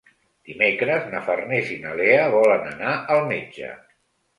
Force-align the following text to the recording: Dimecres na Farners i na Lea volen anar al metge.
Dimecres 0.51 1.05
na 1.11 1.21
Farners 1.29 1.71
i 1.77 1.79
na 1.85 1.95
Lea 2.03 2.27
volen 2.41 2.69
anar 2.75 2.99
al 3.19 3.27
metge. 3.33 3.75